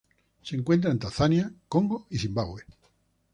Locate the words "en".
0.89-0.97